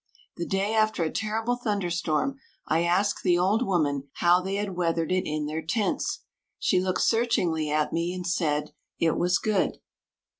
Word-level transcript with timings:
The 0.37 0.47
day 0.47 0.73
after 0.73 1.03
a 1.03 1.11
terrible 1.11 1.55
thunderstorm 1.55 2.39
I 2.67 2.85
asked 2.85 3.21
the 3.21 3.37
old 3.37 3.63
woman 3.63 4.07
how 4.13 4.41
they 4.41 4.55
had 4.55 4.75
weathered 4.75 5.11
it 5.11 5.27
in 5.27 5.45
their 5.45 5.61
tents. 5.61 6.21
She 6.57 6.81
looked 6.81 7.01
searchingly 7.01 7.69
at 7.69 7.93
me 7.93 8.11
and 8.11 8.25
said, 8.25 8.71
"It 8.97 9.15
was 9.15 9.37
good." 9.37 9.77